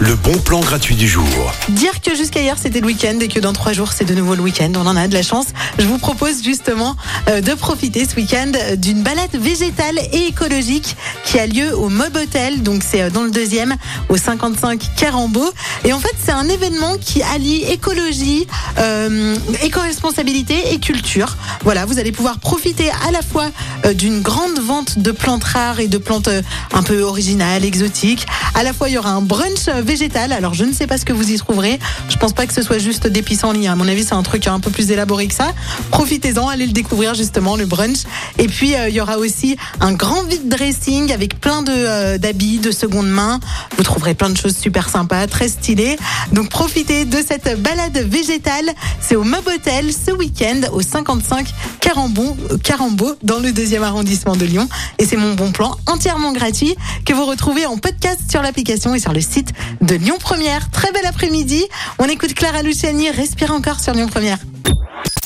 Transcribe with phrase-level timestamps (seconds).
[0.00, 1.24] Le bon plan gratuit du jour.
[1.70, 4.34] Dire que jusqu'à hier c'était le week-end et que dans trois jours c'est de nouveau
[4.34, 5.46] le week-end, on en a de la chance.
[5.78, 6.94] Je vous propose justement
[7.30, 10.94] euh, de profiter ce week-end d'une balade végétale et écologique
[11.24, 13.76] qui a lieu au Mob Hotel, donc c'est euh, dans le deuxième,
[14.10, 15.50] au 55 Carambeau.
[15.84, 18.46] Et en fait c'est un événement qui allie écologie,
[18.78, 21.38] euh, éco-responsabilité et culture.
[21.64, 23.46] Voilà, vous allez pouvoir profiter à la fois
[23.94, 26.28] d'une grande vente de plantes rares et de plantes
[26.74, 28.26] un peu originales, exotiques.
[28.54, 30.32] À la fois, il y aura un brunch euh, végétal.
[30.32, 31.78] Alors, je ne sais pas ce que vous y trouverez.
[32.08, 33.68] Je pense pas que ce soit juste des pissenlits.
[33.68, 35.52] À mon avis, c'est un truc un peu plus élaboré que ça.
[35.90, 38.00] Profitez-en, allez le découvrir justement, le brunch.
[38.38, 42.70] Et puis, il y aura aussi un grand vide dressing avec plein de d'habits de
[42.70, 43.40] seconde main.
[43.76, 45.96] Vous trouverez plein de choses super sympas, très stylées.
[46.32, 48.70] Donc, profitez de cette balade végétale.
[49.00, 51.46] C'est au Mob Hotel ce week-end au 55
[51.80, 54.68] Carambeau, Carambeau dans le deuxième arrondissement de Lyon.
[54.98, 59.00] Et c'est mon bon plan entièrement gratuit que vous retrouvez en podcast sur l'application et
[59.00, 60.70] sur le site de Lyon Première.
[60.70, 61.64] Très bel après-midi.
[61.98, 63.10] On écoute Clara Luciani.
[63.10, 64.38] Respire encore sur Lyon Première.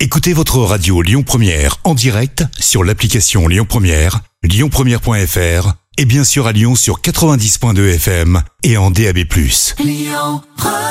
[0.00, 6.46] Écoutez votre radio Lyon Première en direct sur l'application Lyon Première, lyonpremière.fr et bien sûr
[6.46, 9.18] à Lyon sur 90.2 FM et en DAB+.
[9.78, 10.85] Lyon Première